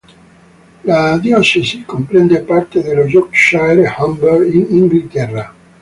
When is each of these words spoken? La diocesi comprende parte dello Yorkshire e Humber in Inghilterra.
La 0.85 1.19
diocesi 1.19 1.85
comprende 1.85 2.39
parte 2.41 2.81
dello 2.81 3.03
Yorkshire 3.05 3.83
e 3.83 3.93
Humber 3.99 4.41
in 4.51 4.65
Inghilterra. 4.69 5.53